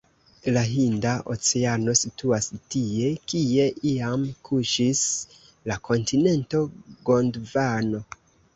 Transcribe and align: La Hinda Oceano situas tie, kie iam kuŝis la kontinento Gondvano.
La 0.53 0.61
Hinda 0.67 1.09
Oceano 1.33 1.93
situas 1.99 2.47
tie, 2.75 3.11
kie 3.33 3.67
iam 3.91 4.25
kuŝis 4.49 5.05
la 5.73 5.79
kontinento 5.91 6.67
Gondvano. 7.13 8.05